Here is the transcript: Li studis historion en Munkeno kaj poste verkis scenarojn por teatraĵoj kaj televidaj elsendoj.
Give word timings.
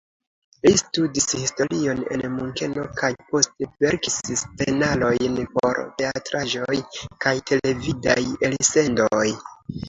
Li 0.67 0.69
studis 0.81 1.25
historion 1.39 1.99
en 2.15 2.23
Munkeno 2.37 2.85
kaj 3.01 3.09
poste 3.33 3.67
verkis 3.85 4.15
scenarojn 4.41 5.37
por 5.53 5.83
teatraĵoj 6.01 6.79
kaj 7.27 7.35
televidaj 7.53 8.19
elsendoj. 8.51 9.23